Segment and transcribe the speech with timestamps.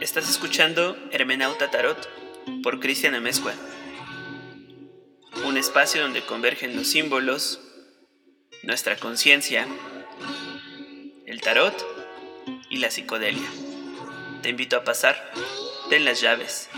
[0.00, 2.08] Estás escuchando Hermenauta Tarot
[2.62, 3.52] por Cristian Amezcua.
[5.44, 7.60] Un espacio donde convergen los símbolos,
[8.62, 9.68] nuestra conciencia,
[11.26, 11.74] el tarot
[12.70, 13.46] y la psicodelia.
[14.40, 15.32] Te invito a pasar,
[15.90, 16.70] ten las llaves.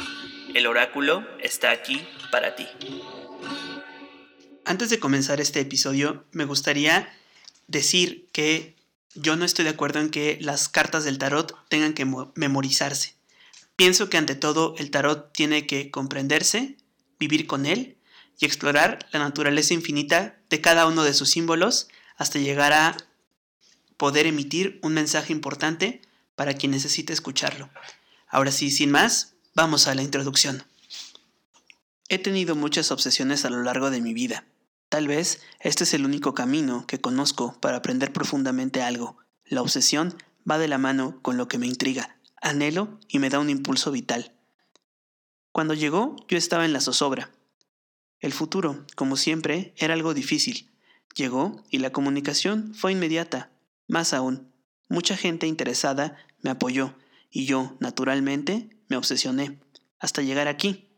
[0.53, 2.67] El oráculo está aquí para ti.
[4.65, 7.09] Antes de comenzar este episodio, me gustaría
[7.69, 8.75] decir que
[9.15, 13.15] yo no estoy de acuerdo en que las cartas del tarot tengan que memorizarse.
[13.77, 16.77] Pienso que ante todo el tarot tiene que comprenderse,
[17.19, 17.99] vivir con él
[18.39, 22.97] y explorar la naturaleza infinita de cada uno de sus símbolos hasta llegar a
[23.97, 26.03] poder emitir un mensaje importante
[26.35, 27.71] para quien necesite escucharlo.
[28.29, 30.65] Ahora sí, sin más, vamos a la introducción.
[32.09, 34.45] He tenido muchas obsesiones a lo largo de mi vida.
[34.93, 39.17] Tal vez este es el único camino que conozco para aprender profundamente algo.
[39.47, 40.15] La obsesión
[40.49, 43.91] va de la mano con lo que me intriga, anhelo y me da un impulso
[43.91, 44.35] vital.
[45.51, 47.31] Cuando llegó, yo estaba en la zozobra.
[48.21, 50.71] El futuro, como siempre, era algo difícil.
[51.15, 53.51] Llegó y la comunicación fue inmediata.
[53.89, 54.53] Más aún,
[54.91, 56.99] mucha gente interesada me apoyó
[57.31, 59.59] y yo, naturalmente, me obsesioné,
[59.99, 60.95] hasta llegar aquí.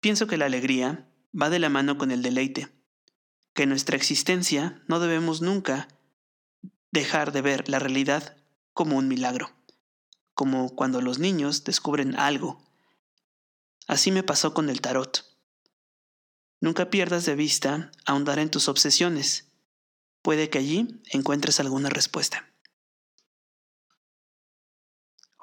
[0.00, 1.08] Pienso que la alegría,
[1.40, 2.68] va de la mano con el deleite,
[3.52, 5.88] que en nuestra existencia no debemos nunca
[6.90, 8.36] dejar de ver la realidad
[8.72, 9.50] como un milagro,
[10.34, 12.64] como cuando los niños descubren algo.
[13.86, 15.24] Así me pasó con el tarot.
[16.60, 19.48] Nunca pierdas de vista ahondar en tus obsesiones.
[20.22, 22.53] Puede que allí encuentres alguna respuesta.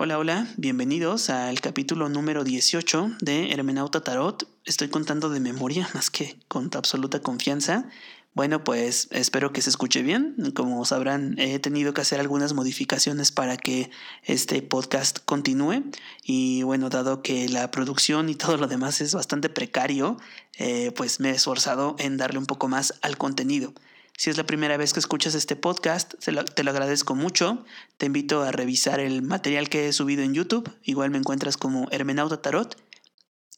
[0.03, 4.47] Hola, hola, bienvenidos al capítulo número 18 de Hermenauta Tarot.
[4.65, 7.87] Estoy contando de memoria más que con absoluta confianza.
[8.33, 10.53] Bueno, pues espero que se escuche bien.
[10.55, 13.91] Como sabrán, he tenido que hacer algunas modificaciones para que
[14.23, 15.83] este podcast continúe.
[16.23, 20.17] Y bueno, dado que la producción y todo lo demás es bastante precario,
[20.57, 23.75] eh, pues me he esforzado en darle un poco más al contenido.
[24.21, 27.65] Si es la primera vez que escuchas este podcast, te lo, agradezco mucho.
[27.97, 30.71] Te invito a revisar el material que he subido en YouTube.
[30.83, 32.77] Igual me encuentras como Hermenauta Tarot.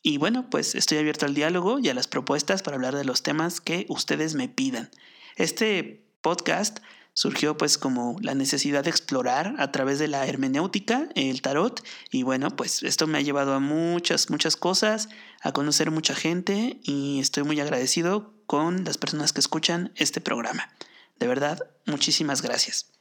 [0.03, 3.23] Y bueno, pues estoy abierto al diálogo y a las propuestas para hablar de los
[3.23, 4.89] temas que ustedes me pidan.
[5.35, 6.79] Este podcast
[7.11, 12.23] surgió pues como la necesidad de explorar a través de la hermenéutica, el tarot, y
[12.23, 15.09] bueno, pues esto me ha llevado a muchas, muchas cosas,
[15.41, 20.69] a conocer mucha gente y estoy muy agradecido con las personas que escuchan este programa.
[21.17, 22.91] De verdad, muchísimas gracias.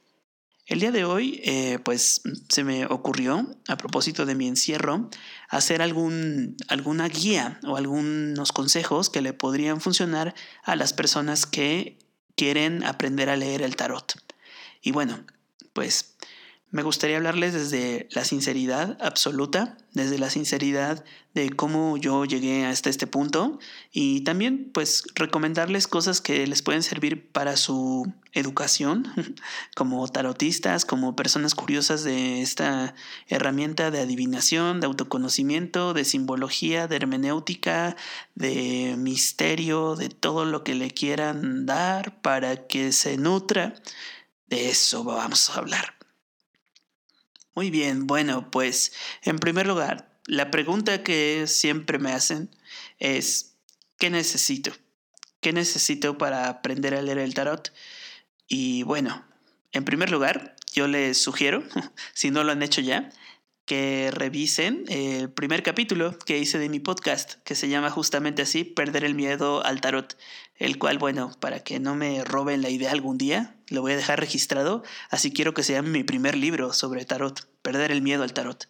[0.65, 5.11] El día de hoy, eh, pues se me ocurrió, a propósito de mi encierro,
[5.49, 10.33] hacer algún, alguna guía o algunos consejos que le podrían funcionar
[10.63, 11.99] a las personas que
[12.35, 14.11] quieren aprender a leer el tarot.
[14.81, 15.23] Y bueno,
[15.73, 16.12] pues
[16.73, 22.89] me gustaría hablarles desde la sinceridad absoluta, desde la sinceridad de cómo yo llegué hasta
[22.89, 23.59] este punto
[23.91, 29.05] y también pues recomendarles cosas que les pueden servir para su educación
[29.75, 32.95] como tarotistas, como personas curiosas de esta
[33.27, 37.95] herramienta de adivinación, de autoconocimiento, de simbología, de hermenéutica,
[38.33, 43.75] de misterio, de todo lo que le quieran dar para que se nutra.
[44.47, 46.02] De eso vamos a hablar.
[47.55, 52.49] Muy bien, bueno, pues en primer lugar, la pregunta que siempre me hacen
[52.97, 53.57] es,
[53.99, 54.71] ¿qué necesito?
[55.39, 57.71] ¿Qué necesito para aprender a leer el tarot?
[58.47, 59.23] Y bueno,
[59.71, 61.63] en primer lugar, yo les sugiero,
[62.13, 63.11] si no lo han hecho ya,
[63.65, 68.63] que revisen el primer capítulo que hice de mi podcast, que se llama justamente así,
[68.63, 70.17] Perder el miedo al tarot,
[70.57, 73.97] el cual, bueno, para que no me roben la idea algún día, lo voy a
[73.97, 78.33] dejar registrado, así quiero que sea mi primer libro sobre tarot, Perder el miedo al
[78.33, 78.67] tarot.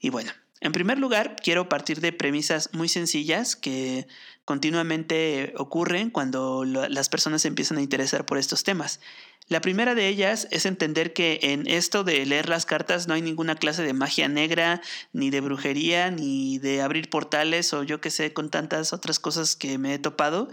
[0.00, 4.06] Y bueno, en primer lugar, quiero partir de premisas muy sencillas que
[4.44, 9.00] continuamente ocurren cuando las personas empiezan a interesar por estos temas.
[9.48, 13.22] La primera de ellas es entender que en esto de leer las cartas no hay
[13.22, 18.10] ninguna clase de magia negra, ni de brujería, ni de abrir portales o yo que
[18.10, 20.50] sé, con tantas otras cosas que me he topado.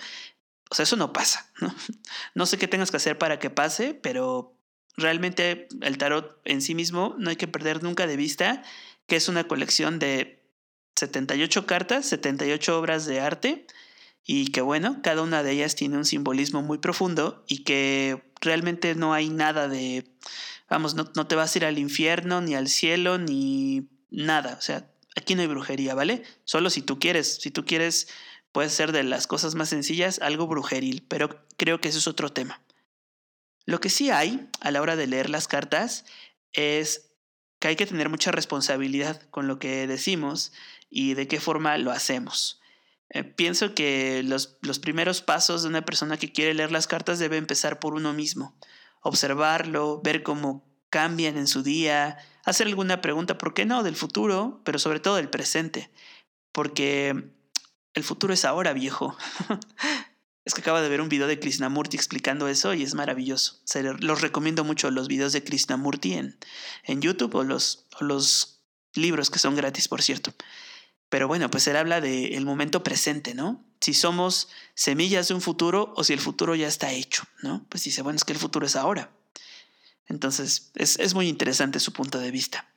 [0.69, 1.75] O sea, eso no pasa, ¿no?
[2.33, 4.57] No sé qué tengas que hacer para que pase, pero
[4.95, 8.63] realmente el tarot en sí mismo no hay que perder nunca de vista
[9.07, 10.44] que es una colección de
[10.98, 13.65] 78 cartas, 78 obras de arte
[14.25, 18.94] y que bueno, cada una de ellas tiene un simbolismo muy profundo y que realmente
[18.94, 20.06] no hay nada de,
[20.69, 24.92] vamos, no, te vas a ir al infierno, ni al cielo, ni nada, o sea,
[25.15, 26.24] aquí no hay brujería, ¿vale?
[26.44, 28.10] Solo si tú quieres, si tú quieres,
[28.51, 32.30] puede ser de las cosas más sencillas algo brujeril, pero creo que eso es otro
[32.30, 32.62] tema.
[33.65, 36.06] Lo que sí hay a la hora de leer las cartas
[36.51, 37.06] es
[37.59, 40.51] que hay que tener mucha responsabilidad con lo que decimos
[40.89, 42.62] y de qué forma lo hacemos.
[43.09, 47.19] Eh, pienso que los, los primeros pasos de una persona que quiere leer las cartas
[47.19, 48.56] debe empezar por uno mismo.
[49.01, 53.83] Observarlo, ver cómo cambian en su día, hacer alguna pregunta, ¿por qué no?
[53.83, 55.92] Del futuro, pero sobre todo del presente.
[56.51, 57.33] Porque
[57.94, 59.18] el futuro es ahora, viejo.
[60.47, 63.61] es que acaba de ver un video de Krishnamurti explicando eso y es maravilloso.
[63.99, 66.38] Los recomiendo mucho los videos de Krishnamurti en,
[66.85, 68.61] en YouTube o los, o los
[68.94, 70.33] libros que son gratis, por cierto.
[71.09, 73.61] Pero bueno, pues él habla del momento presente, ¿no?
[73.81, 77.65] Si somos semillas de un futuro o si el futuro ya está hecho, ¿no?
[77.67, 79.11] Pues dice, bueno, es que el futuro es ahora.
[80.07, 82.69] Entonces, es, muy interesante su punto de vista.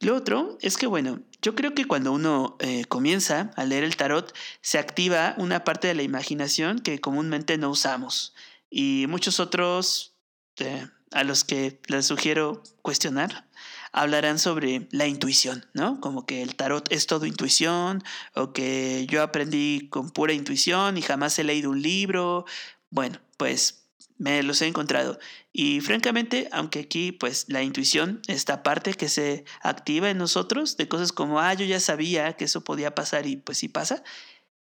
[0.00, 3.96] Lo otro es que, bueno, yo creo que cuando uno eh, comienza a leer el
[3.96, 8.34] tarot, se activa una parte de la imaginación que comúnmente no usamos.
[8.70, 10.14] Y muchos otros
[10.58, 13.46] eh, a los que les sugiero cuestionar
[13.92, 16.00] hablarán sobre la intuición, ¿no?
[16.00, 18.02] Como que el tarot es todo intuición,
[18.34, 22.44] o que yo aprendí con pura intuición y jamás he leído un libro.
[22.90, 23.83] Bueno, pues
[24.16, 25.18] me los he encontrado.
[25.52, 30.88] Y francamente, aunque aquí pues la intuición, esta parte que se activa en nosotros, de
[30.88, 34.02] cosas como, ah, yo ya sabía que eso podía pasar y pues sí pasa,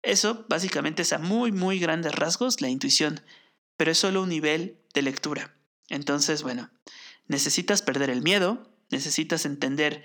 [0.02, 3.20] eso básicamente es a muy, muy grandes rasgos la intuición,
[3.76, 5.54] pero es solo un nivel de lectura.
[5.88, 6.70] Entonces, bueno,
[7.26, 10.04] necesitas perder el miedo, necesitas entender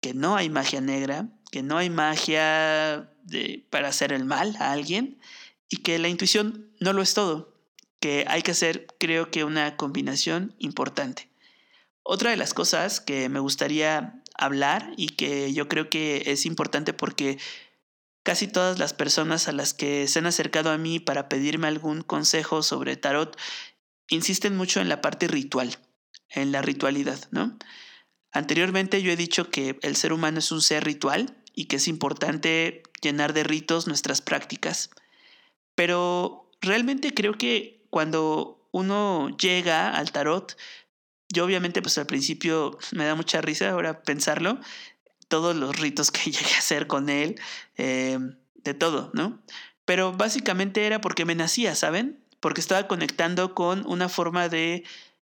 [0.00, 4.72] que no hay magia negra, que no hay magia de, para hacer el mal a
[4.72, 5.18] alguien
[5.68, 7.53] y que la intuición no lo es todo,
[8.04, 11.30] que hay que hacer creo que una combinación importante.
[12.02, 16.92] Otra de las cosas que me gustaría hablar y que yo creo que es importante
[16.92, 17.38] porque
[18.22, 22.02] casi todas las personas a las que se han acercado a mí para pedirme algún
[22.02, 23.38] consejo sobre tarot
[24.10, 25.78] insisten mucho en la parte ritual,
[26.28, 27.56] en la ritualidad, ¿no?
[28.32, 31.88] Anteriormente yo he dicho que el ser humano es un ser ritual y que es
[31.88, 34.90] importante llenar de ritos nuestras prácticas.
[35.74, 40.56] Pero realmente creo que cuando uno llega al tarot,
[41.28, 44.58] yo obviamente pues al principio me da mucha risa ahora pensarlo,
[45.28, 47.40] todos los ritos que llegué a hacer con él,
[47.76, 48.18] eh,
[48.56, 49.40] de todo, ¿no?
[49.84, 52.18] Pero básicamente era porque me nacía, ¿saben?
[52.40, 54.82] Porque estaba conectando con una forma de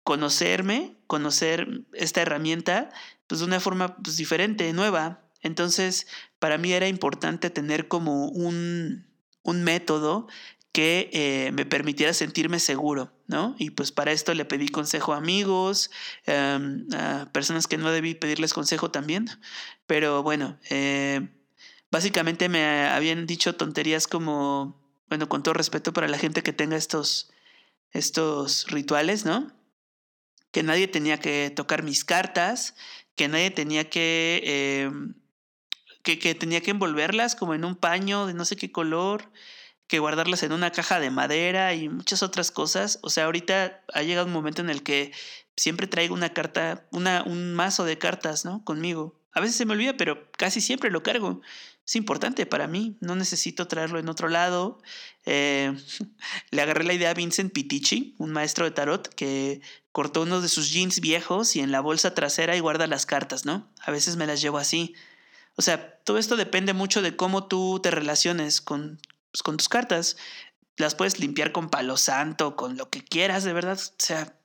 [0.04, 2.90] conocerme, conocer esta herramienta,
[3.26, 5.24] pues de una forma pues, diferente, nueva.
[5.40, 6.06] Entonces,
[6.38, 9.04] para mí era importante tener como un,
[9.42, 10.28] un método
[10.72, 13.54] que eh, me permitiera sentirme seguro, ¿no?
[13.58, 15.90] Y pues para esto le pedí consejo a amigos,
[16.24, 19.28] em, a personas que no debí pedirles consejo también,
[19.86, 21.28] pero bueno, eh,
[21.90, 26.76] básicamente me habían dicho tonterías como, bueno, con todo respeto para la gente que tenga
[26.76, 27.30] estos,
[27.92, 29.52] estos rituales, ¿no?
[30.52, 32.76] que nadie tenía que tocar mis cartas,
[33.16, 35.14] que nadie tenía que, em,
[36.02, 39.32] que, que, tenía que envolverlas como en un paño de no sé qué color,
[39.92, 42.98] que guardarlas en una caja de madera y muchas otras cosas.
[43.02, 45.12] O sea, ahorita ha llegado un momento en el que
[45.54, 48.64] siempre traigo una carta, una, un mazo de cartas, ¿no?
[48.64, 49.20] Conmigo.
[49.34, 51.42] A veces se me olvida, pero casi siempre lo cargo.
[51.86, 54.80] Es importante para mí, no necesito traerlo en otro lado.
[55.26, 55.76] Eh,
[56.50, 59.60] le agarré la idea a Vincent Pitici, un maestro de tarot, que
[59.92, 63.44] cortó uno de sus jeans viejos y en la bolsa trasera y guarda las cartas,
[63.44, 63.70] ¿no?
[63.82, 64.94] A veces me las llevo así.
[65.56, 68.98] O sea, todo esto depende mucho de cómo tú te relaciones con,
[69.32, 70.16] pues, con tus cartas.
[70.76, 73.78] Las puedes limpiar con palo santo, con lo que quieras, de verdad.
[73.78, 74.38] O sea,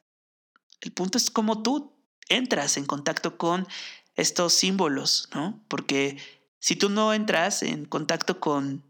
[0.81, 1.93] el punto es cómo tú
[2.29, 3.67] entras en contacto con
[4.15, 5.63] estos símbolos, ¿no?
[5.67, 6.17] Porque
[6.59, 8.83] si tú no entras en contacto con,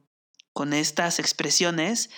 [0.54, 2.10] con estas expresiones,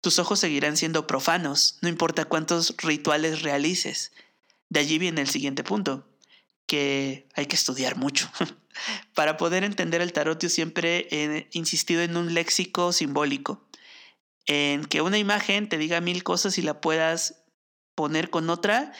[0.00, 4.12] tus ojos seguirán siendo profanos, no importa cuántos rituales realices.
[4.68, 6.08] De allí viene el siguiente punto,
[6.66, 8.30] que hay que estudiar mucho.
[9.14, 13.66] Para poder entender el tarot yo siempre he insistido en un léxico simbólico,
[14.46, 17.42] en que una imagen te diga mil cosas y la puedas
[17.94, 18.92] poner con otra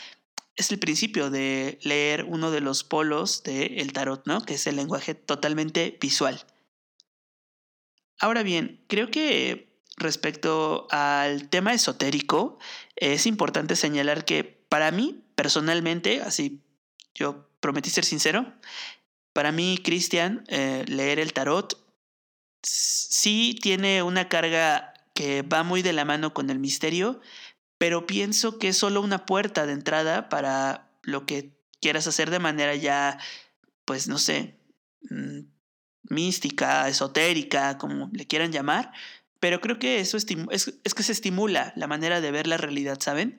[0.56, 4.42] es el principio de leer uno de los polos del tarot, ¿no?
[4.42, 6.44] Que es el lenguaje totalmente visual.
[8.18, 12.58] Ahora bien, creo que respecto al tema esotérico,
[12.96, 16.62] es importante señalar que para mí, personalmente, así
[17.14, 18.54] yo prometí ser sincero,
[19.36, 21.78] para mí, Cristian, eh, leer el tarot
[22.62, 27.20] sí tiene una carga que va muy de la mano con el misterio,
[27.76, 32.38] pero pienso que es solo una puerta de entrada para lo que quieras hacer de
[32.38, 33.18] manera ya,
[33.84, 34.58] pues no sé,
[35.10, 35.40] mm,
[36.04, 38.90] mística, esotérica, como le quieran llamar,
[39.38, 43.00] pero creo que eso es, es, que se estimula la manera de ver la realidad,
[43.00, 43.38] ¿saben?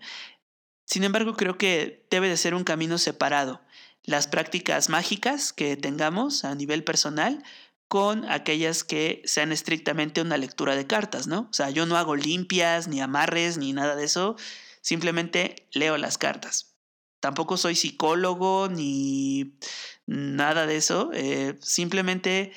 [0.85, 3.65] Sin embargo, creo que debe de ser un camino separado.
[4.07, 7.43] Las prácticas mágicas que tengamos a nivel personal
[7.89, 11.41] con aquellas que sean estrictamente una lectura de cartas, ¿no?
[11.51, 14.37] O sea, yo no hago limpias, ni amarres, ni nada de eso,
[14.81, 16.75] simplemente leo las cartas.
[17.19, 19.57] Tampoco soy psicólogo ni
[20.05, 22.53] nada de eso, eh, simplemente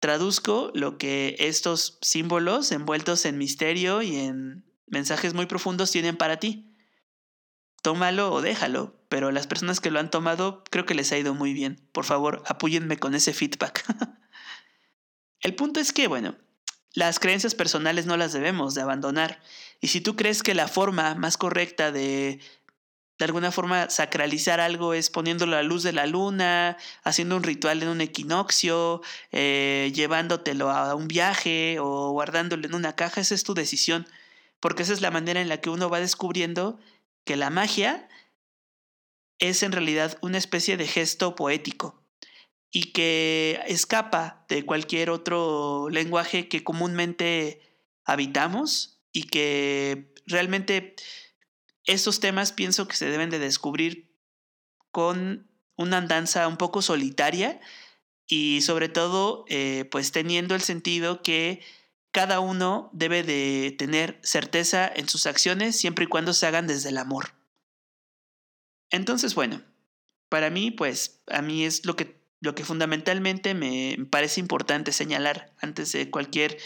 [0.00, 6.38] traduzco lo que estos símbolos envueltos en misterio y en mensajes muy profundos tienen para
[6.38, 6.73] ti.
[7.84, 11.34] Tómalo o déjalo, pero las personas que lo han tomado creo que les ha ido
[11.34, 11.86] muy bien.
[11.92, 13.84] Por favor, apóyenme con ese feedback.
[15.40, 16.34] El punto es que, bueno,
[16.94, 19.42] las creencias personales no las debemos de abandonar.
[19.82, 22.40] Y si tú crees que la forma más correcta de
[23.18, 27.42] de alguna forma sacralizar algo es poniéndolo a la luz de la luna, haciendo un
[27.42, 33.34] ritual en un equinoccio, eh, llevándotelo a un viaje o guardándolo en una caja, esa
[33.34, 34.08] es tu decisión,
[34.58, 36.80] porque esa es la manera en la que uno va descubriendo
[37.24, 38.08] que la magia
[39.38, 42.02] es en realidad una especie de gesto poético
[42.70, 47.60] y que escapa de cualquier otro lenguaje que comúnmente
[48.04, 50.96] habitamos y que realmente
[51.84, 54.12] estos temas pienso que se deben de descubrir
[54.90, 57.60] con una andanza un poco solitaria
[58.26, 61.62] y sobre todo eh, pues teniendo el sentido que
[62.14, 66.90] cada uno debe de tener certeza en sus acciones siempre y cuando se hagan desde
[66.90, 67.34] el amor.
[68.90, 69.60] Entonces, bueno,
[70.28, 75.52] para mí, pues, a mí es lo que, lo que fundamentalmente me parece importante señalar
[75.58, 76.58] antes de cualquier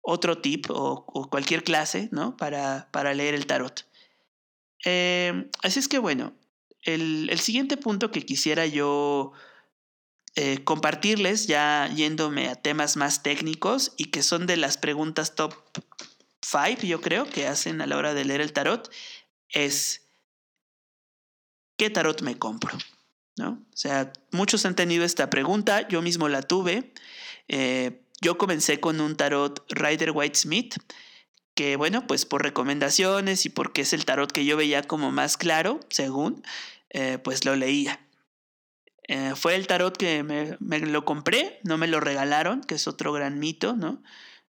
[0.00, 2.36] otro tip o, cualquier clase, ¿no?
[2.36, 3.88] Para, para leer el tarot.
[4.84, 6.34] Eh, así es que bueno,
[6.82, 9.32] el, siguiente punto que quisiera yo
[10.36, 15.54] eh, compartirles, ya yéndome a temas más técnicos y que son de las preguntas top
[16.42, 18.90] 5, yo creo, que hacen a la hora de leer el tarot,
[19.48, 20.08] es
[21.76, 22.76] ¿qué tarot me compro?
[23.36, 23.64] ¿No?
[23.72, 26.92] O sea, muchos han tenido esta pregunta, yo mismo la tuve.
[27.48, 30.76] Eh, yo comencé con un tarot Rider White Smith
[31.54, 35.36] que bueno, pues por recomendaciones y porque es el tarot que yo veía como más
[35.36, 36.42] claro, según,
[36.90, 38.03] eh, pues lo leía.
[39.06, 42.88] Eh, fue el tarot que me, me, lo compré, no me lo regalaron, que es
[42.88, 44.02] otro gran mito, ¿no?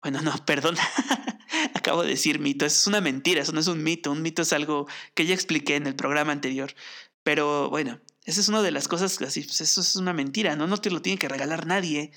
[0.01, 0.77] Bueno, no, perdón,
[1.73, 4.41] acabo de decir mito, eso es una mentira, eso no es un mito, un mito
[4.43, 6.73] es algo que ya expliqué en el programa anterior,
[7.23, 10.67] pero bueno, esa es una de las cosas, así, pues eso es una mentira, ¿no?
[10.67, 12.11] No te lo tiene que regalar nadie,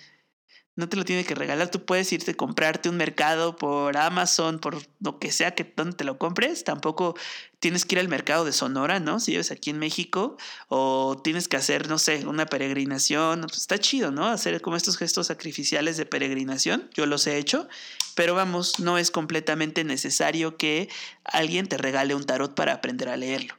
[0.80, 1.70] no te lo tiene que regalar.
[1.70, 5.96] Tú puedes irte a comprarte un mercado por Amazon, por lo que sea que donde
[5.96, 6.64] te lo compres.
[6.64, 7.14] Tampoco
[7.60, 9.20] tienes que ir al mercado de Sonora, ¿no?
[9.20, 10.36] Si vives aquí en México,
[10.68, 13.46] o tienes que hacer, no sé, una peregrinación.
[13.54, 14.26] Está chido, ¿no?
[14.26, 16.90] Hacer como estos gestos sacrificiales de peregrinación.
[16.94, 17.68] Yo los he hecho,
[18.16, 20.88] pero vamos, no es completamente necesario que
[21.24, 23.54] alguien te regale un tarot para aprender a leerlo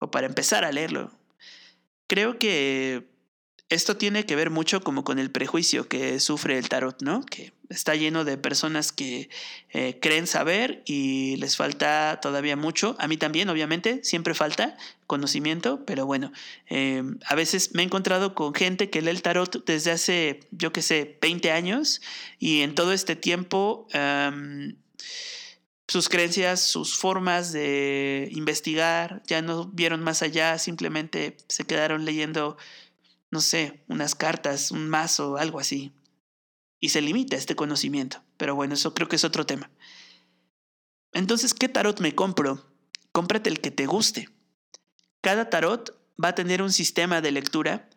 [0.00, 1.12] o para empezar a leerlo.
[2.06, 3.13] Creo que
[3.74, 7.24] esto tiene que ver mucho como con el prejuicio que sufre el tarot, ¿no?
[7.24, 9.28] Que está lleno de personas que
[9.70, 12.96] eh, creen saber y les falta todavía mucho.
[12.98, 14.76] A mí también, obviamente, siempre falta
[15.06, 16.32] conocimiento, pero bueno,
[16.70, 20.72] eh, a veces me he encontrado con gente que lee el tarot desde hace, yo
[20.72, 22.00] qué sé, 20 años
[22.38, 23.86] y en todo este tiempo...
[25.86, 32.56] sus creencias, sus formas de investigar, ya no vieron más allá, simplemente se quedaron leyendo
[33.34, 35.92] no sé, unas cartas, un mazo, algo así.
[36.78, 38.22] Y se limita este conocimiento.
[38.36, 39.72] Pero bueno, eso creo que es otro tema.
[41.12, 42.64] Entonces, ¿qué tarot me compro?
[43.10, 44.28] Cómprate el que te guste.
[45.20, 47.90] Cada tarot va a tener un sistema de lectura,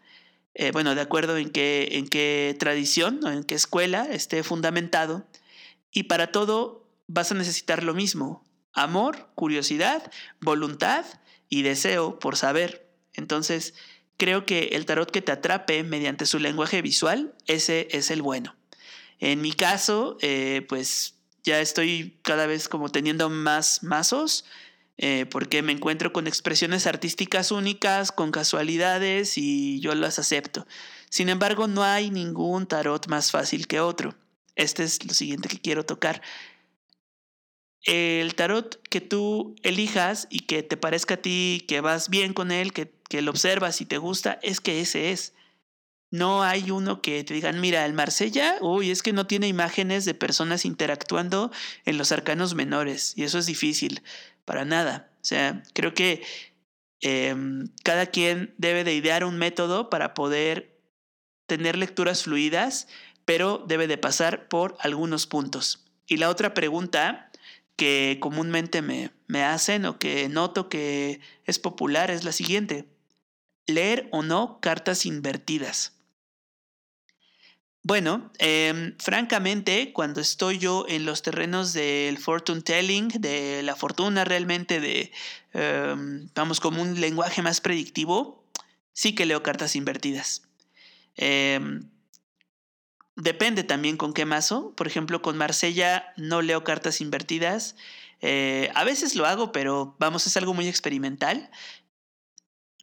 [0.56, 5.28] eh, bueno, de acuerdo en qué, en qué tradición o en qué escuela esté fundamentado.
[5.92, 11.06] Y para todo vas a necesitar lo mismo, amor, curiosidad, voluntad
[11.48, 12.90] y deseo por saber.
[13.14, 13.76] Entonces,
[14.18, 18.56] creo que el tarot que te atrape mediante su lenguaje visual, ese es el bueno.
[19.20, 24.46] En mi caso, eh, pues ya estoy cada vez como teniendo más mazos,
[24.98, 30.68] eh, porque me encuentro con expresiones artísticas únicas, con casualidades y yo las acepto.
[31.10, 34.16] Sin embargo, no hay ningún tarot más fácil que otro.
[34.56, 36.22] Este es lo siguiente que quiero tocar.
[37.88, 42.52] El tarot que tú elijas y que te parezca a ti que vas bien con
[42.52, 45.34] él, que lo observas y te gusta, es que ese es.
[46.12, 50.04] No hay uno que te digan, mira, el Marsella, uy, es que no tiene imágenes
[50.04, 51.50] de personas interactuando
[51.86, 54.02] en los arcanos menores y eso es difícil,
[54.44, 55.10] para nada.
[55.22, 56.24] O sea, creo que
[57.00, 60.78] em, cada quien debe de idear un método para poder
[61.46, 62.90] tener lecturas fluidas,
[63.24, 65.86] pero debe de pasar por algunos puntos.
[66.08, 67.27] Y la otra pregunta
[67.78, 72.86] que comúnmente me, me hacen o que noto que es popular es la siguiente.
[73.68, 75.94] leer o no cartas invertidas.
[77.84, 84.26] Bueno, em, francamente, cuando estoy yo en los terrenos del fortune telling, de la fortuna
[84.26, 85.12] realmente, de,
[85.54, 88.44] em, vamos, como un lenguaje más predictivo,
[88.94, 90.44] sí que leo cartas invertidas.
[91.16, 91.90] Em,
[93.18, 94.74] depende también con qué mazo.
[94.76, 97.76] Por ejemplo, con Marsella no leo cartas invertidas.
[98.22, 101.50] Eh, a veces lo hago, pero vamos, es algo muy experimental.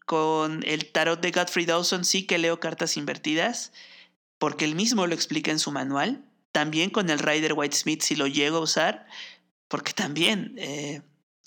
[0.05, 3.73] Con el tarot de Godfrey Dawson sí que leo cartas invertidas
[4.39, 6.25] porque él mismo lo explica en su manual.
[6.53, 9.07] También con el Rider White Smith si lo llego a usar,
[9.69, 11.03] porque también eh,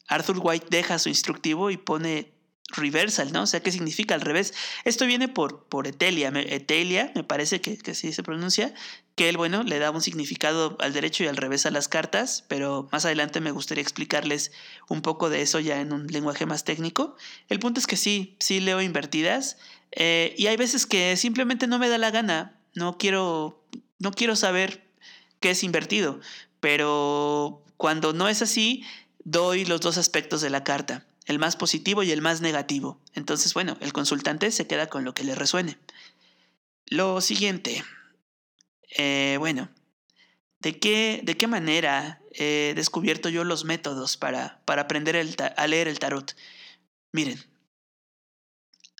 [0.07, 2.33] Arthur White deja su instructivo y pone
[2.69, 3.43] reversal, ¿no?
[3.43, 4.53] O sea, ¿qué significa al revés?
[4.83, 8.73] Esto viene por, por Etelia, Etelia, me parece que, que así se pronuncia,
[9.15, 12.43] que él, bueno, le da un significado al derecho y al revés a las cartas,
[12.47, 14.51] pero más adelante me gustaría explicarles
[14.89, 17.15] un poco de eso ya en un lenguaje más técnico.
[17.49, 19.57] El punto es que sí, sí leo invertidas,
[19.91, 23.63] eh, y hay veces que simplemente no me da la gana, no quiero,
[23.99, 24.85] no quiero saber
[25.39, 26.19] qué es invertido,
[26.59, 28.83] pero cuando no es así,
[29.23, 32.99] doy los dos aspectos de la carta, el más positivo y el más negativo.
[33.13, 35.77] Entonces, bueno, el consultante se queda con lo que le resuene.
[36.85, 37.83] Lo siguiente,
[38.97, 39.69] eh, bueno,
[40.59, 45.89] ¿de qué, ¿de qué manera he descubierto yo los métodos para, para aprender a leer
[45.89, 46.33] el tarot?
[47.11, 47.43] Miren,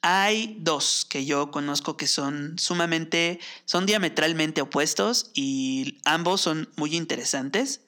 [0.01, 6.95] hay dos que yo conozco que son sumamente, son diametralmente opuestos y ambos son muy
[6.95, 7.81] interesantes.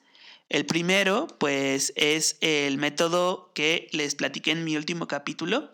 [0.50, 5.70] El primero, pues, es el método que les platiqué en mi último capítulo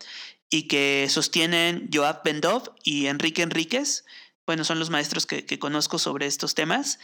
[0.49, 4.05] y que sostienen Joab Bendov y Enrique Enríquez.
[4.45, 6.99] Bueno, son los maestros que, que conozco sobre estos temas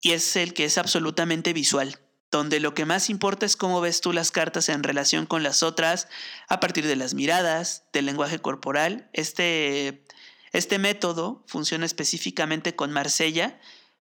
[0.00, 1.98] y es el que es absolutamente visual
[2.30, 5.62] donde lo que más importa es cómo ves tú las cartas en relación con las
[5.62, 6.08] otras
[6.48, 9.08] a partir de las miradas, del lenguaje corporal.
[9.14, 10.04] Este,
[10.52, 13.58] este método funciona específicamente con Marsella.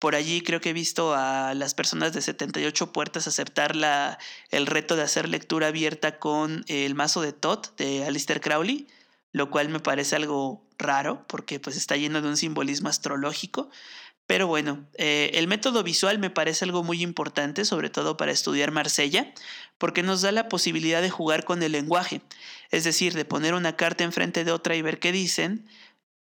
[0.05, 4.19] Por allí creo que he visto a las personas de 78 puertas aceptar la,
[4.51, 8.85] el reto de hacer lectura abierta con el mazo de Tot de Alistair Crowley,
[9.31, 13.71] lo cual me parece algo raro porque pues está lleno de un simbolismo astrológico.
[14.27, 18.69] Pero bueno, eh, el método visual me parece algo muy importante, sobre todo para estudiar
[18.69, 19.33] Marsella,
[19.79, 22.21] porque nos da la posibilidad de jugar con el lenguaje,
[22.69, 25.67] es decir, de poner una carta enfrente de otra y ver qué dicen,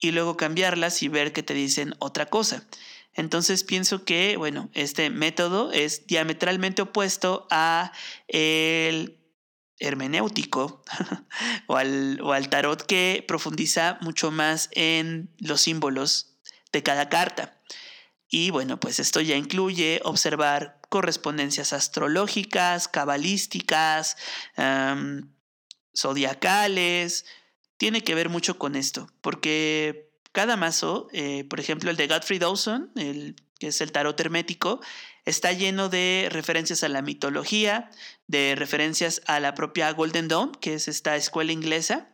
[0.01, 2.65] y luego cambiarlas y ver que te dicen otra cosa.
[3.13, 7.91] Entonces pienso que, bueno, este método es diametralmente opuesto a
[8.27, 9.19] el
[9.79, 10.83] hermenéutico
[11.67, 16.37] o, al, o al tarot que profundiza mucho más en los símbolos
[16.71, 17.59] de cada carta.
[18.29, 24.17] Y bueno, pues esto ya incluye observar correspondencias astrológicas, cabalísticas,
[25.97, 27.25] zodiacales.
[27.77, 32.39] Tiene que ver mucho con esto, porque cada mazo, eh, por ejemplo el de Godfrey
[32.39, 34.79] Dawson, el, que es el tarot hermético,
[35.25, 37.89] está lleno de referencias a la mitología,
[38.27, 42.09] de referencias a la propia Golden Dawn, que es esta escuela inglesa,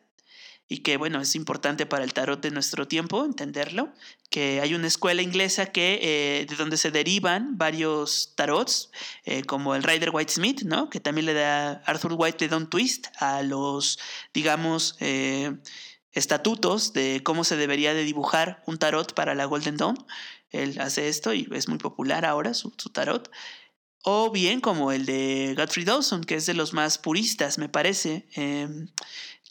[0.68, 3.94] y que bueno, es importante para el tarot de nuestro tiempo entenderlo,
[4.32, 8.90] que hay una escuela inglesa que, eh, de donde se derivan varios tarots,
[9.26, 10.90] eh, como el Rider White Smith, ¿no?
[10.90, 14.00] que también le da, Arthur White le da un twist a los,
[14.34, 14.98] digamos,
[16.16, 19.98] estatutos de cómo se debería de dibujar un tarot para la Golden Dawn.
[20.50, 23.30] Él hace esto y es muy popular ahora su, tarot.
[24.04, 28.28] O bien como el de Godfrey Dawson, que es de los más puristas, me parece.
[28.34, 28.88] Em,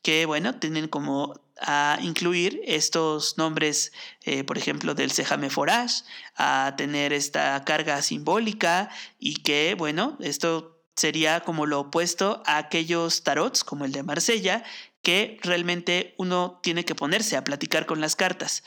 [0.02, 6.04] que, bueno, tienen como a incluir estos nombres, eh, por ejemplo, del Sejame Forage,
[6.36, 13.22] a tener esta carga simbólica y que, bueno, esto sería como lo opuesto a aquellos
[13.24, 14.62] tarots como el de Marsella,
[15.04, 18.64] que realmente uno tiene que ponerse a platicar con las cartas.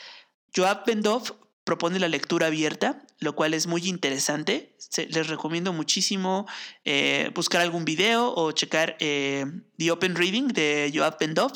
[0.56, 4.78] Joab Bendov propone la lectura abierta, lo cual es muy interesante.
[5.10, 6.47] les recomiendo muchísimo
[6.86, 9.45] eh, buscar algún video o checar eh,
[9.78, 11.52] The Open Reading de Joab Bendov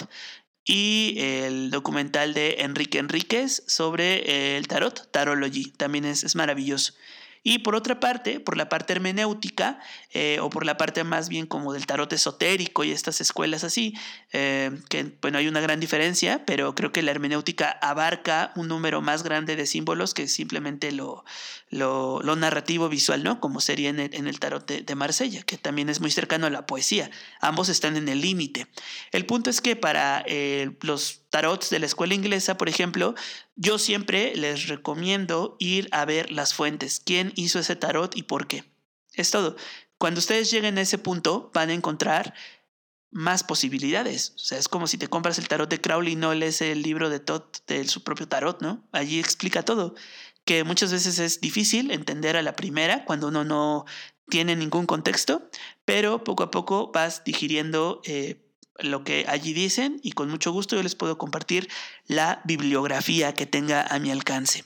[0.65, 5.71] y el documental de Enrique Enríquez sobre el tarot, Tarology.
[5.71, 6.93] También es maravilloso.
[7.43, 9.79] Y por otra parte, por la parte hermenéutica,
[10.11, 13.95] eh, o por la parte más bien como del tarot esotérico y estas escuelas así,
[14.31, 19.01] eh, que bueno, hay una gran diferencia, pero creo que la hermenéutica abarca un número
[19.01, 21.25] más grande de símbolos que simplemente lo,
[21.71, 23.39] lo, narrativo visual, ¿no?
[23.39, 27.09] Como sería en el, tarot de, Marsella, que también es muy cercano a la poesía.
[27.39, 28.67] Ambos están en el límite.
[29.11, 33.15] El punto es que para eh, los tarots de la escuela inglesa, por ejemplo,
[33.55, 38.47] yo siempre les recomiendo ir a ver las fuentes, quién hizo ese tarot y por
[38.47, 38.65] qué.
[39.13, 39.55] Es todo.
[39.97, 42.33] Cuando ustedes lleguen a ese punto, van a encontrar
[43.11, 44.33] más posibilidades.
[44.35, 46.81] O sea, es como si te compras el tarot de Crowley y no lees el
[46.81, 48.87] libro de Todd de su propio tarot, ¿no?
[48.91, 49.95] Allí explica todo.
[50.45, 53.85] Que muchas veces es difícil entender a la primera cuando uno no
[54.29, 55.49] tiene ningún contexto,
[55.85, 58.41] pero poco a poco vas digiriendo eh,
[58.79, 61.69] lo que allí dicen y con mucho gusto yo les puedo compartir
[62.07, 64.63] la bibliografía que tenga a mi alcance.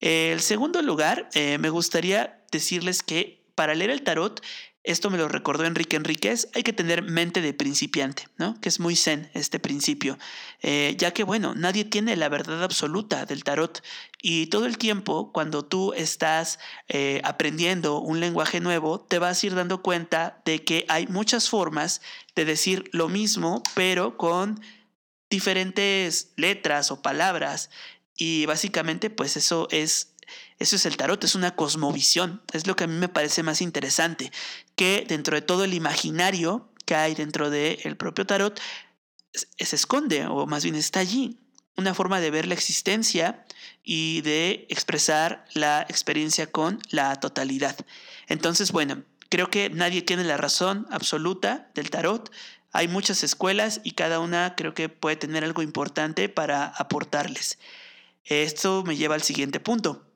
[0.00, 4.42] El segundo lugar, eh, me gustaría decirles que para leer el tarot
[4.82, 8.58] esto me lo recordó Enrique Enríquez, hay que tener mente de principiante, ¿no?
[8.60, 10.18] Que es muy zen este principio,
[10.62, 13.82] eh, ya que, bueno, nadie tiene la verdad absoluta del tarot.
[14.22, 19.46] Y todo el tiempo cuando tú estás eh, aprendiendo un lenguaje nuevo, te vas a
[19.46, 22.00] ir dando cuenta de que hay muchas formas
[22.34, 24.60] de decir lo mismo, pero con
[25.28, 27.70] diferentes letras o palabras.
[28.16, 30.09] Y básicamente pues eso es
[30.58, 33.62] eso es el tarot, es una cosmovisión, es lo que a mí me parece más
[33.62, 34.30] interesante,
[34.76, 38.60] que dentro de todo el imaginario que hay dentro del propio tarot,
[39.32, 41.38] se esconde, o más bien está allí,
[41.76, 43.44] una forma de ver la existencia
[43.82, 47.76] y de expresar la experiencia con la totalidad.
[48.26, 52.30] Entonces, bueno, creo que nadie tiene la razón absoluta del tarot.
[52.72, 57.58] Hay muchas escuelas y cada una creo que puede tener algo importante para aportarles.
[58.24, 60.09] Esto me lleva al siguiente punto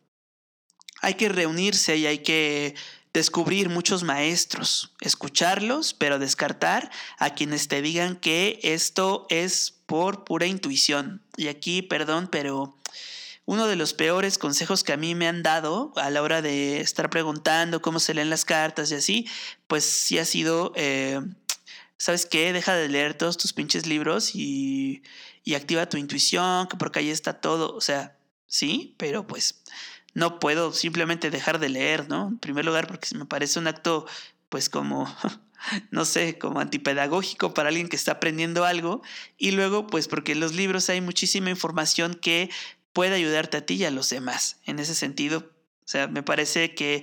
[1.05, 2.75] hay que reunirse y hay que
[3.13, 10.47] descubrir muchos maestros, escucharlos, pero descartar a quienes te digan que esto es por pura
[10.47, 11.23] intuición.
[11.37, 12.77] Y aquí, perdón, pero
[13.45, 16.81] uno de los peores consejos que a mí me han dado a la hora de
[16.81, 19.29] estar preguntando cómo se leen las cartas y así,
[19.67, 21.21] pues sí ha sido, eh,
[21.99, 22.53] ¿sabes qué?
[22.55, 25.03] Deja de leer todos tus pinches libros y,
[25.45, 27.77] y activa tu intuición, que porque ahí está todo.
[27.77, 29.61] O sea, sí, pero pues
[30.15, 32.29] no puedo simplemente dejar de leer, ¿no?
[32.29, 34.07] En primer lugar, porque me parece un acto,
[34.49, 35.13] pues como,
[35.91, 39.03] no sé, como antipedagógico para alguien que está aprendiendo algo.
[39.37, 42.51] Y luego, pues porque en los libros hay muchísima información que
[42.93, 44.61] puede ayudarte a ti y a los demás.
[44.65, 45.51] En ese sentido,
[45.85, 47.03] o sea, me parece que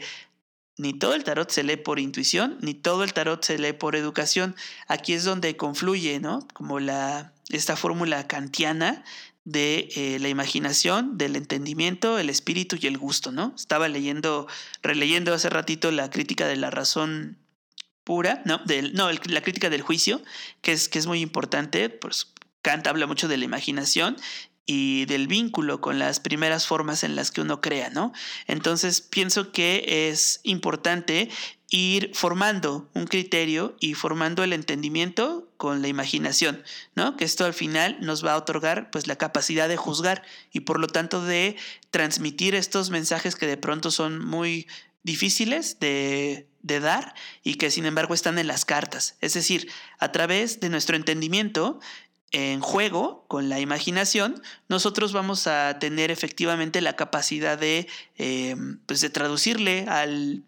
[0.78, 3.96] ni todo el tarot se lee por intuición, ni todo el tarot se lee por
[3.96, 4.56] educación.
[4.88, 6.48] Aquí es donde confluye, ¿no?
[6.54, 9.04] Como la, esta fórmula kantiana
[9.44, 13.54] de eh, la imaginación, del entendimiento, el espíritu y el gusto, ¿no?
[13.56, 14.48] Estaba leyendo,
[14.84, 17.38] releyendo hace ratito la crítica de la razón
[18.04, 20.22] pura, no, del, no la crítica del juicio,
[20.62, 22.28] que es, que es muy importante, pues
[22.62, 24.18] Kant habla mucho de la imaginación
[24.66, 28.14] y del vínculo con las primeras formas en las que uno crea, ¿no?
[28.48, 31.30] Entonces pienso que es importante
[31.72, 36.64] ir formando un criterio y formando el entendimiento con la imaginación,
[36.96, 37.16] ¿no?
[37.16, 40.80] Que esto al final nos va a otorgar pues la capacidad de juzgar y por
[40.80, 41.56] lo tanto de
[41.90, 44.68] transmitir estos mensajes que de pronto son muy
[45.04, 49.16] difíciles de, de dar y que sin embargo están en las cartas.
[49.22, 51.80] Es decir, a través de nuestro entendimiento
[52.32, 59.00] en juego con la imaginación, nosotros vamos a tener efectivamente la capacidad de, eh, pues
[59.00, 60.44] de traducirle al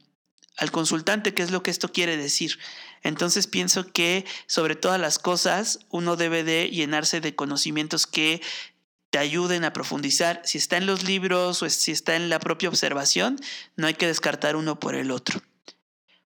[0.57, 2.59] al consultante qué es lo que esto quiere decir.
[3.01, 8.41] Entonces pienso que sobre todas las cosas uno debe de llenarse de conocimientos que
[9.09, 10.41] te ayuden a profundizar.
[10.43, 13.39] Si está en los libros o si está en la propia observación,
[13.75, 15.41] no hay que descartar uno por el otro.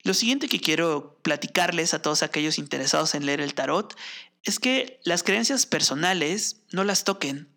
[0.04, 3.98] Lo siguiente que quiero platicarles a todos aquellos interesados en leer el tarot
[4.44, 7.50] es que las creencias personales no las toquen.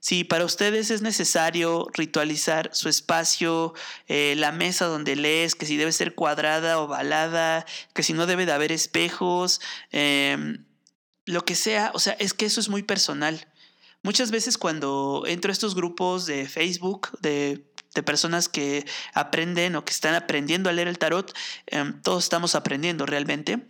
[0.00, 3.74] Si para ustedes es necesario ritualizar su espacio,
[4.08, 8.46] eh, la mesa donde lees, que si debe ser cuadrada ovalada, que si no debe
[8.46, 9.60] de haber espejos,
[9.92, 10.64] em,
[11.26, 13.46] lo que sea, o sea, es que eso es muy personal.
[14.02, 19.84] Muchas veces cuando entro a estos grupos de Facebook, de de personas que aprenden o
[19.84, 21.32] que están aprendiendo a leer el tarot,
[21.66, 23.66] em, todos estamos aprendiendo realmente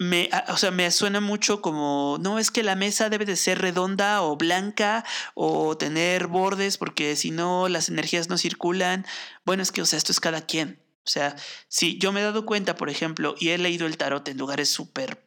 [0.00, 3.60] me, o sea, me suena mucho como, no, es que la mesa debe de ser
[3.60, 9.04] redonda o blanca o tener bordes porque si no las energías no circulan.
[9.44, 10.80] Bueno, es que, o sea, esto es cada quien.
[11.04, 11.36] O sea,
[11.68, 14.70] si yo me he dado cuenta, por ejemplo, y he leído el tarot en lugares
[14.70, 15.22] súper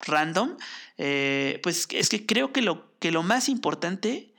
[0.00, 0.56] random,
[0.96, 4.34] eh, pues es que creo que lo, que lo más importante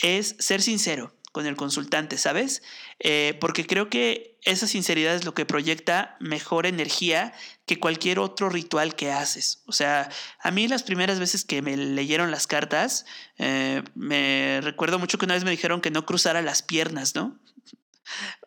[0.00, 2.62] es ser sincero con el consultante, ¿sabes?
[3.00, 7.32] Eh, porque creo que esa sinceridad es lo que proyecta mejor energía
[7.66, 9.64] que cualquier otro ritual que haces.
[9.66, 10.08] O sea,
[10.40, 13.04] a mí las primeras veces que me leyeron las cartas,
[13.36, 17.36] eh, me recuerdo mucho que una vez me dijeron que no cruzara las piernas, ¿no?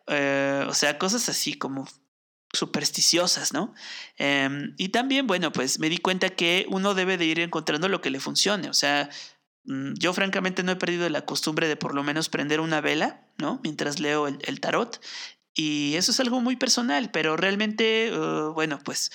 [0.06, 1.86] Eh, o sea, cosas así como
[2.54, 3.74] supersticiosas, ¿no?
[4.16, 8.00] Em, y también, bueno, pues me di cuenta que uno debe de ir encontrando lo
[8.00, 8.70] que le funcione.
[8.70, 9.10] O sea,
[9.98, 13.60] yo francamente no he perdido la costumbre de por lo menos prender una vela, ¿no?
[13.62, 15.00] Mientras leo el, tarot.
[15.54, 19.10] Y eso es algo muy personal, pero realmente, uh, bueno, pues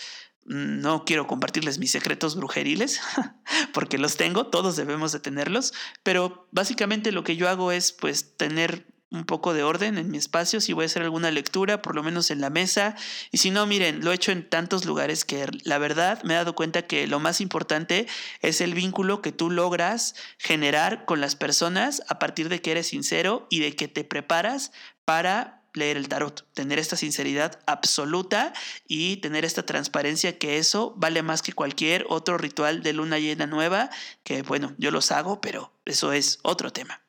[0.45, 3.01] no quiero compartirles mis secretos brujeriles,
[3.73, 8.35] porque los tengo, todos debemos de tenerlos, pero básicamente lo que yo hago es pues
[8.37, 11.95] tener un poco de orden en mi espacio, si voy a hacer alguna lectura, por
[11.95, 12.95] lo menos en la mesa,
[13.31, 16.37] y si no, miren, lo he hecho en tantos lugares que la verdad me he
[16.37, 18.07] dado cuenta que lo más importante
[18.41, 22.87] es el vínculo que tú logras generar con las personas a partir de que eres
[22.87, 24.71] sincero y de que te preparas
[25.05, 28.53] para leer el tarot, tener esta sinceridad absoluta
[28.87, 33.47] y tener esta transparencia que eso vale más que cualquier otro ritual de luna llena
[33.47, 33.89] nueva,
[34.23, 37.02] que bueno, yo los hago, pero eso es otro tema.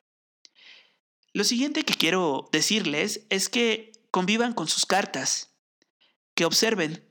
[1.35, 5.49] Lo siguiente que quiero decirles es que convivan con sus cartas,
[6.33, 7.03] que observen.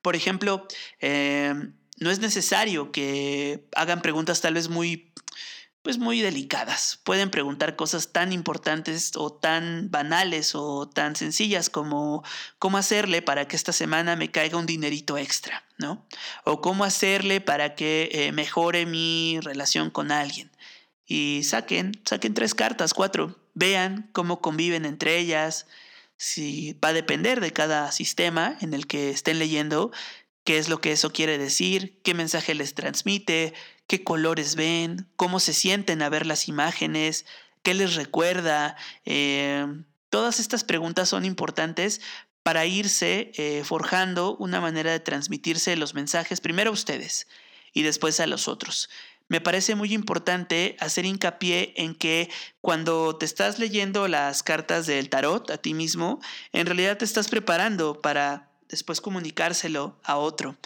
[0.00, 0.66] Por ejemplo,
[1.02, 1.52] eh,
[1.98, 5.12] no es necesario que hagan preguntas tal vez muy
[5.82, 6.98] pues muy delicadas.
[7.04, 12.24] Pueden preguntar cosas tan importantes o tan banales o tan sencillas como
[12.58, 16.06] cómo hacerle para que esta semana me caiga un dinerito extra, ¿no?
[16.44, 20.50] O cómo hacerle para que eh, mejore mi relación con alguien.
[21.06, 23.38] Y saquen, saquen tres cartas, cuatro.
[23.54, 25.66] Vean cómo conviven entre ellas.
[26.16, 29.92] Si va a depender de cada sistema en el que estén leyendo,
[30.44, 33.54] qué es lo que eso quiere decir, qué mensaje les transmite,
[33.86, 37.26] qué colores ven, cómo se sienten a ver las imágenes,
[37.62, 38.76] qué les recuerda.
[39.04, 39.66] Eh,
[40.10, 42.00] todas estas preguntas son importantes
[42.42, 47.26] para irse eh, forjando una manera de transmitirse los mensajes primero a ustedes
[47.72, 48.90] y después a los otros.
[49.28, 55.08] Me parece muy importante hacer hincapié en que cuando te estás leyendo las cartas del
[55.08, 56.20] tarot a ti mismo,
[56.52, 60.56] en realidad te estás preparando para después comunicárselo a otro.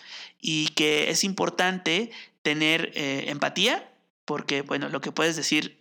[0.41, 2.11] Y que es importante
[2.43, 3.93] tener eh, empatía,
[4.25, 5.79] porque, bueno, lo que puedes decir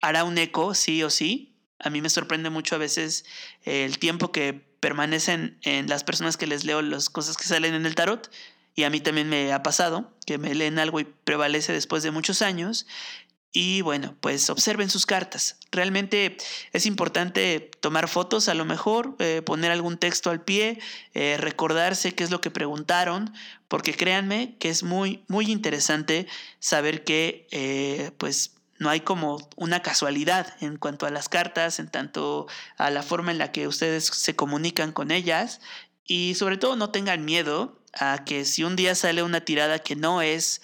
[0.00, 1.56] hará un eco, sí o sí.
[1.78, 3.24] A mí me sorprende mucho a veces
[3.64, 7.86] el tiempo que permanecen en las personas que les leo las cosas que salen en
[7.86, 8.30] el tarot.
[8.78, 12.12] Y a mí también me ha pasado que me leen algo y prevalece después de
[12.12, 12.86] muchos años.
[13.50, 15.58] Y bueno, pues observen sus cartas.
[15.72, 16.36] Realmente
[16.72, 20.78] es importante tomar fotos a lo mejor, eh, poner algún texto al pie,
[21.12, 23.34] eh, recordarse qué es lo que preguntaron,
[23.66, 26.28] porque créanme que es muy, muy interesante
[26.60, 31.88] saber que eh, pues no hay como una casualidad en cuanto a las cartas, en
[31.88, 35.60] tanto a la forma en la que ustedes se comunican con ellas
[36.06, 39.96] y sobre todo no tengan miedo a que si un día sale una tirada que
[39.96, 40.62] no es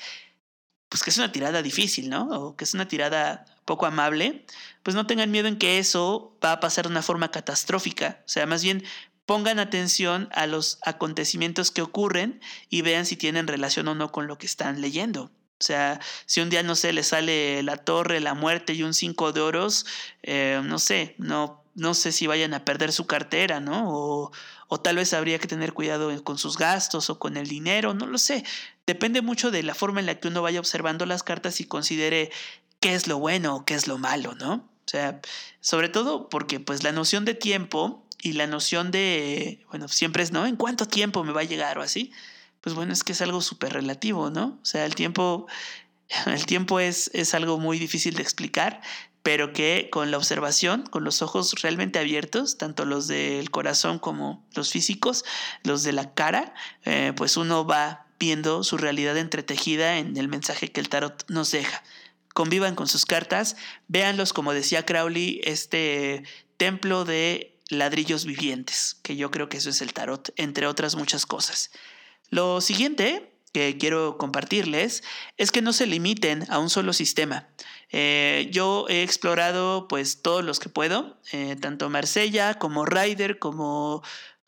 [0.89, 2.29] pues que es una tirada difícil, ¿no?
[2.29, 4.47] O que es una tirada poco amable,
[4.85, 8.21] pues no tengan miedo en que eso va a pasar de una forma catastrófica.
[8.21, 8.85] O sea, más bien
[9.27, 14.29] pongan atención a los acontecimientos que ocurren y vean si tienen relación o no con
[14.29, 15.33] lo que están leyendo.
[15.61, 18.93] O sea, si un día, no sé, le sale la torre, la muerte y un
[18.93, 19.87] cinco de oros,
[20.23, 23.89] eh, no sé, no, no sé si vayan a perder su cartera, ¿no?
[23.89, 24.33] O,
[24.69, 28.07] o tal vez habría que tener cuidado con sus gastos o con el dinero, no
[28.07, 28.45] lo sé.
[28.87, 32.31] Depende mucho de la forma en la que uno vaya observando las cartas y considere
[32.81, 34.55] qué es lo bueno o qué es lo malo, ¿no?
[34.55, 35.21] O sea,
[35.61, 40.33] sobre todo porque pues la noción de tiempo y la noción de, bueno, siempre es,
[40.33, 40.47] ¿no?
[40.47, 42.13] ¿En cuánto tiempo me va a llegar o así?
[42.65, 44.59] Pues bueno, es que es algo súper relativo, ¿no?
[44.63, 45.47] O sea, el tiempo,
[46.27, 48.81] el tiempo es, es algo muy difícil de explicar
[49.23, 54.47] pero que con la observación, con los ojos realmente abiertos, tanto los del corazón como
[54.55, 55.25] los físicos,
[55.63, 56.53] los de la cara,
[56.85, 61.51] eh, pues uno va viendo su realidad entretejida en el mensaje que el tarot nos
[61.53, 61.83] deja.
[62.35, 63.57] Convivan con sus cartas,
[63.89, 66.25] véanlos, como decía Crowley, este
[66.59, 71.25] templo de ladrillos vivientes, que yo creo que eso es el tarot, entre otras muchas
[71.25, 71.71] cosas.
[72.31, 75.05] Lo siguiente que quiero compartirles
[75.37, 77.49] es que no se limiten a un solo sistema.
[77.91, 84.03] Eh, yo he explorado pues todos los que puedo, eh, tanto Marsella como Ryder, como,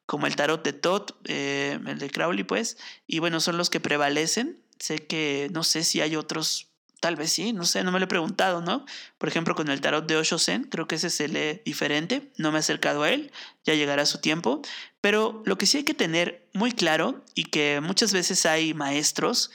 [0.06, 3.78] como el tarot de Todd, eh, el de Crowley pues, y bueno, son los que
[3.78, 4.60] prevalecen.
[4.80, 8.06] Sé que no sé si hay otros, tal vez sí, no sé, no me lo
[8.06, 8.84] he preguntado, ¿no?
[9.18, 12.50] Por ejemplo, con el tarot de Osho Zen, creo que ese se lee diferente, no
[12.50, 13.32] me he acercado a él,
[13.64, 14.62] ya llegará su tiempo,
[15.00, 19.50] pero lo que sí hay que tener muy claro y que muchas veces hay maestros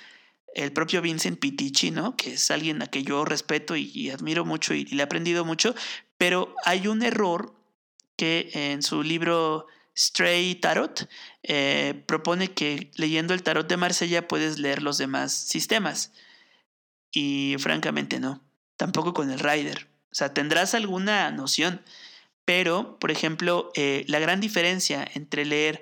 [0.54, 2.16] el propio Vincent Pitici, ¿no?
[2.16, 5.74] Que es alguien a que yo respeto y, admiro mucho y, le he aprendido mucho,
[6.18, 7.56] pero hay un error
[8.18, 11.10] que en su libro Stray Tarot
[11.44, 16.12] eh, propone que leyendo el tarot de Marsella puedes leer los demás sistemas.
[17.12, 18.42] Y francamente no,
[18.78, 19.88] tampoco con el Rider.
[20.12, 21.82] O sea, tendrás alguna noción,
[22.46, 25.82] pero, por ejemplo, eh, la gran diferencia entre leer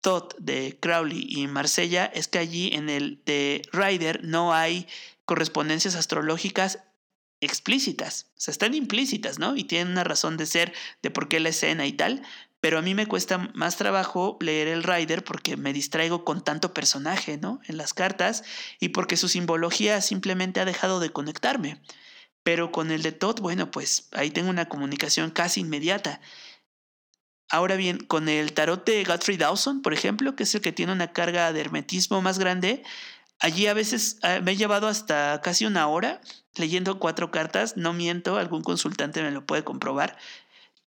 [0.00, 4.86] Todd de Crowley y Marsella es que allí en el de Ryder no hay
[5.24, 6.78] correspondencias astrológicas
[7.40, 9.56] explícitas, o sea, están implícitas, ¿no?
[9.56, 12.22] Y tienen una razón de ser de por qué la escena y tal,
[12.60, 16.74] pero a mí me cuesta más trabajo leer el Rider porque me distraigo con tanto
[16.74, 17.60] personaje, ¿no?
[17.66, 18.42] En las cartas
[18.80, 21.80] y porque su simbología simplemente ha dejado de conectarme.
[22.42, 26.20] Pero con el de Todd, bueno, pues ahí tengo una comunicación casi inmediata.
[27.50, 30.92] Ahora bien, con el tarot de Godfrey Dawson, por ejemplo, que es el que tiene
[30.92, 32.82] una carga de hermetismo más grande,
[33.38, 36.20] allí a veces ah, me he llevado hasta casi una hora
[36.56, 40.18] leyendo cuatro cartas, no miento, algún consultante me lo puede comprobar.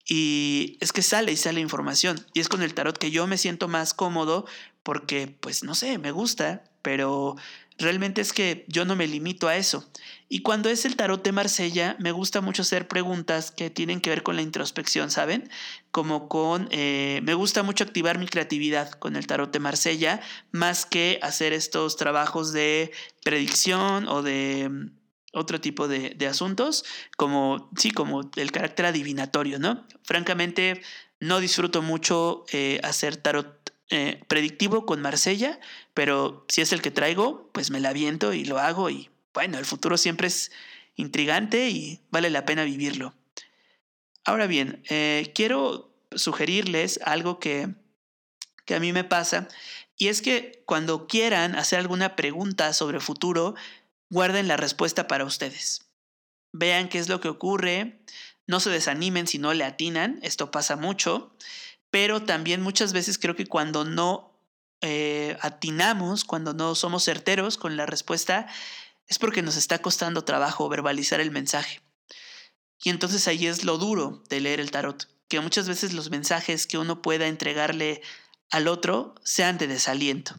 [0.08, 2.26] Y es que sale y sale información.
[2.34, 4.46] Y es con el tarot que yo me siento más cómodo
[4.84, 7.36] porque, pues, no sé, me gusta, pero
[7.78, 9.90] realmente es que yo no me limito a eso.
[10.30, 14.10] Y cuando es el tarot de Marsella, me gusta mucho hacer preguntas que tienen que
[14.10, 15.50] ver con la introspección, ¿saben?
[15.92, 20.86] Como con, eh, me gusta mucho activar mi creatividad con el tarot de Marsella, más
[20.86, 22.92] que hacer estos trabajos de
[23.24, 24.92] predicción o de
[25.32, 26.84] otro tipo de, asuntos,
[27.18, 29.86] como, sí, como el carácter adivinatorio, ¿no?
[30.04, 30.82] Francamente,
[31.20, 35.60] no disfruto mucho eh, hacer tarot eh, predictivo con Marsella,
[35.94, 39.58] pero si es el que traigo, pues me la aviento y lo hago y bueno,
[39.58, 40.52] el futuro siempre es
[40.96, 43.14] intrigante y vale la pena vivirlo.
[44.24, 47.70] Ahora bien, eh, quiero sugerirles algo que,
[48.66, 49.48] que a mí me pasa
[49.98, 53.56] y es que cuando quieran hacer alguna pregunta sobre futuro,
[54.12, 55.90] guarden la respuesta para ustedes.
[56.52, 58.04] Vean qué es lo que ocurre,
[58.46, 61.36] no se desanimen si no le atinan, esto pasa mucho,
[61.90, 64.38] pero también muchas veces creo que cuando no
[64.82, 68.48] eh, atinamos, cuando no somos certeros con la respuesta,
[69.08, 71.82] es porque nos está costando trabajo verbalizar el mensaje.
[72.84, 76.68] Y entonces ahí es lo duro de leer el tarot, que muchas veces los mensajes
[76.68, 78.02] que uno pueda entregarle
[78.50, 80.36] al otro sean de desaliento.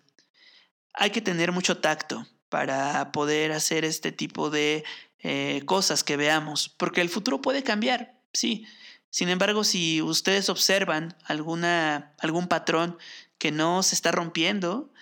[0.92, 4.85] Hay que tener mucho tacto, para poder hacer este tipo de
[5.21, 8.67] eh, cosas que veamos, porque el futuro puede cambiar, sí.
[9.09, 12.99] Sin embargo, si ustedes observan alguna, algún patrón
[13.38, 14.93] que no se está rompiendo,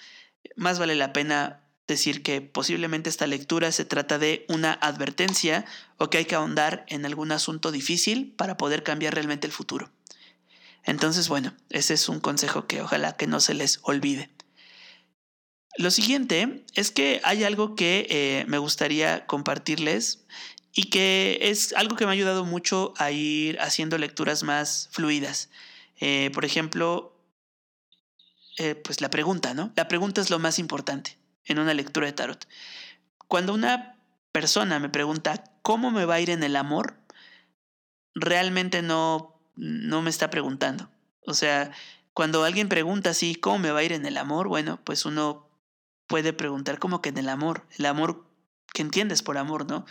[0.55, 5.65] más vale la pena decir que posiblemente esta lectura se trata de una advertencia
[5.97, 9.91] o que hay que ahondar en algún asunto difícil para poder cambiar realmente el futuro.
[10.85, 14.31] Entonces, bueno, ese es un consejo que ojalá que no se les olvide.
[15.79, 20.25] Lo siguiente es que hay algo que eh, me gustaría compartirles
[20.73, 25.51] y que es algo que me ha ayudado mucho a ir haciendo lecturas más fluidas.
[26.01, 27.17] Eh, por ejemplo,
[28.59, 29.73] eh, pues la pregunta, ¿no?
[29.77, 32.47] La pregunta es lo más importante en una lectura de tarot.
[33.29, 33.97] Cuando una
[34.33, 36.97] persona me pregunta cómo me va a ir en el amor,
[38.15, 40.91] realmente no, no me está preguntando.
[41.27, 41.71] O sea,
[42.13, 44.49] cuando alguien pregunta así, ¿cómo me va a ir en el amor?
[44.49, 45.50] Bueno, pues uno
[46.11, 48.27] puede preguntar como que en el amor, el amor
[48.75, 49.87] que entiendes por amor, ¿no?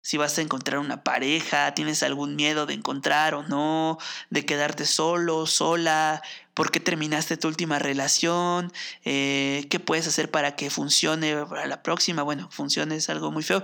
[0.00, 3.98] Si vas a encontrar una pareja, tienes algún miedo de encontrar o no,
[4.30, 6.22] de quedarte solo, sola,
[6.54, 8.72] por qué terminaste tu última relación,
[9.04, 13.42] eh, qué puedes hacer para que funcione para la próxima, bueno, funcione es algo muy
[13.42, 13.62] feo,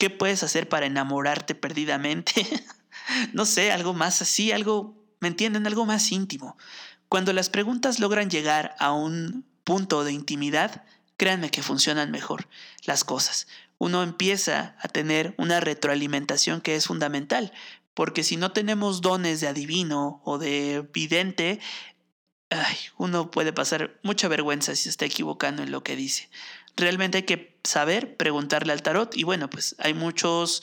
[0.00, 2.44] qué puedes hacer para enamorarte perdidamente,
[3.32, 5.64] no sé, algo más así, algo, ¿me entienden?
[5.68, 6.58] Algo más íntimo.
[7.08, 10.84] Cuando las preguntas logran llegar a un punto de intimidad,
[11.16, 12.48] créanme que funcionan mejor
[12.84, 13.46] las cosas.
[13.78, 17.52] Uno empieza a tener una retroalimentación que es fundamental,
[17.94, 21.60] porque si no tenemos dones de adivino o de vidente,
[22.96, 26.28] uno puede pasar mucha vergüenza si está equivocando en lo que dice.
[26.76, 30.62] Realmente hay que saber preguntarle al tarot y bueno, pues hay muchos...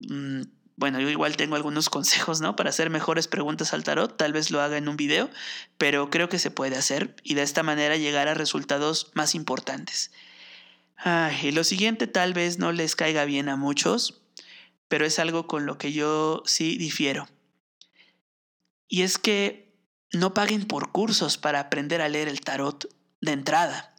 [0.00, 0.42] Mm,
[0.80, 2.56] bueno, yo igual tengo algunos consejos, ¿no?
[2.56, 5.28] Para hacer mejores preguntas al tarot, tal vez lo haga en un video,
[5.76, 10.10] pero creo que se puede hacer y de esta manera llegar a resultados más importantes.
[11.42, 14.22] y lo siguiente tal vez no les caiga bien a muchos,
[14.88, 17.28] pero es algo con lo que yo sí difiero.
[18.88, 19.76] Y es que
[20.14, 22.88] no paguen por cursos para aprender a leer el tarot
[23.20, 23.94] de entrada.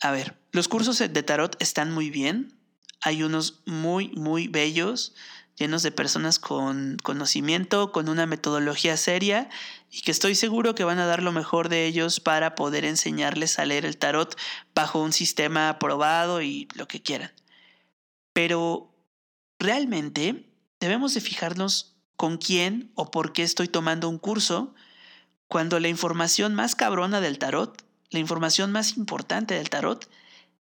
[0.00, 2.61] A ver, los cursos de tarot están muy bien,
[3.02, 5.14] hay unos muy, muy bellos,
[5.56, 9.50] llenos de personas con conocimiento, con una metodología seria
[9.90, 13.58] y que estoy seguro que van a dar lo mejor de ellos para poder enseñarles
[13.58, 14.36] a leer el tarot
[14.74, 17.32] bajo un sistema aprobado y lo que quieran.
[18.32, 18.94] Pero
[19.58, 20.48] realmente
[20.80, 24.74] debemos de fijarnos con quién o por qué estoy tomando un curso
[25.48, 30.08] cuando la información más cabrona del tarot, la información más importante del tarot,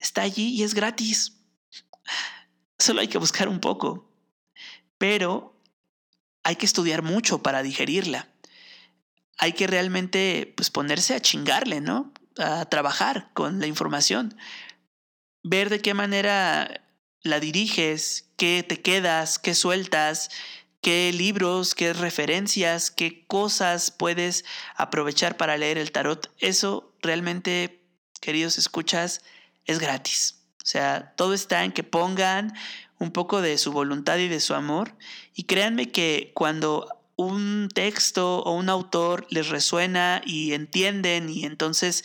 [0.01, 1.38] está allí y es gratis.
[2.78, 4.09] Solo hay que buscar un poco.
[4.98, 5.61] Pero
[6.42, 8.28] hay que estudiar mucho para digerirla.
[9.38, 12.12] Hay que realmente pues, ponerse a chingarle, ¿no?
[12.38, 14.36] A trabajar con la información.
[15.42, 16.84] Ver de qué manera
[17.22, 20.30] la diriges, qué te quedas, qué sueltas,
[20.80, 24.44] qué libros, qué referencias, qué cosas puedes
[24.76, 26.32] aprovechar para leer el tarot.
[26.38, 27.84] Eso realmente,
[28.20, 29.22] queridos escuchas,
[29.64, 30.38] es gratis.
[30.69, 32.53] O sea, todo está en que pongan
[32.99, 34.95] un poco de su voluntad y de su amor.
[35.35, 42.05] Y créanme que cuando un texto o un autor les resuena y entienden y entonces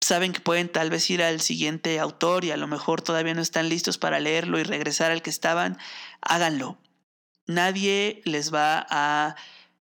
[0.00, 3.42] saben que pueden tal vez ir al siguiente autor y a lo mejor todavía no
[3.42, 5.76] están listos para leerlo y regresar al que estaban,
[6.22, 6.78] háganlo.
[7.44, 9.36] Nadie les va a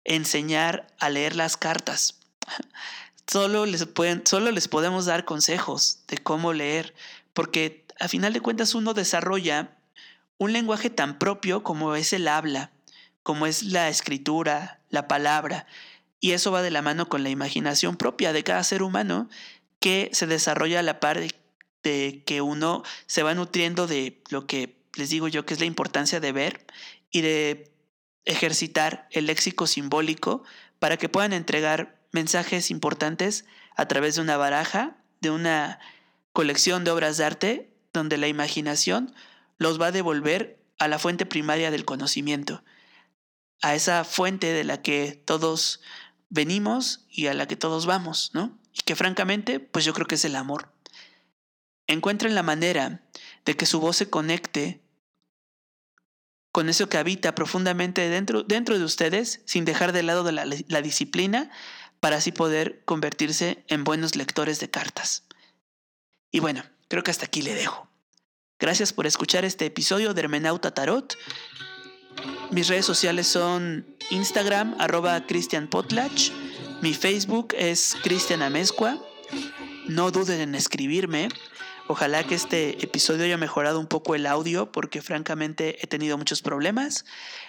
[0.05, 2.21] enseñar a leer las cartas.
[3.27, 6.93] Solo les, pueden, solo les podemos dar consejos de cómo leer,
[7.33, 9.77] porque a final de cuentas uno desarrolla
[10.37, 12.71] un lenguaje tan propio como es el habla,
[13.23, 15.65] como es la escritura, la palabra,
[16.19, 19.29] y eso va de la mano con la imaginación propia de cada ser humano
[19.81, 24.77] que se desarrolla a la par de, que uno se va nutriendo de lo que
[24.95, 26.65] les digo yo que es la importancia de ver
[27.11, 27.73] y de
[28.23, 30.43] ejercitar el léxico simbólico
[30.79, 33.43] para que puedan entregar mensajes importantes
[33.75, 35.79] a través de una baraja, de una
[36.31, 39.13] colección de obras de arte, donde la imaginación
[39.57, 42.63] los va a devolver a la fuente primaria del conocimiento,
[43.61, 45.81] a esa fuente de la que todos
[46.29, 48.57] venimos y a la que todos vamos, ¿no?
[48.73, 50.73] y que francamente, pues yo creo que es el amor.
[51.87, 53.03] Encuentren la manera
[53.45, 54.81] de que su voz se conecte
[56.51, 60.45] con eso que habita profundamente dentro, dentro de ustedes, sin dejar de lado de la,
[60.45, 61.51] la disciplina,
[61.99, 65.23] para así poder convertirse en buenos lectores de cartas.
[66.31, 66.63] Y bueno,
[66.93, 67.89] creo que hasta aquí le dejo.
[68.59, 71.17] Gracias por escuchar este episodio de Hermenauta Tarot.
[72.51, 76.29] Mis redes sociales son Instagram, arroba Christian Potlach,
[76.83, 79.03] mi Facebook es Cristian Amezcua.
[79.87, 81.29] No duden en escribirme.
[81.87, 86.43] Ojalá que este episodio haya mejorado un poco el audio porque francamente he tenido muchos
[86.43, 87.05] problemas.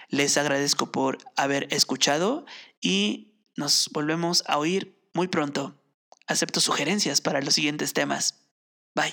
[0.09, 2.47] Les agradezco por haber escuchado
[2.81, 5.79] y nos volvemos a oír muy pronto.
[6.27, 8.41] Acepto sugerencias para los siguientes temas.
[8.95, 9.13] Bye.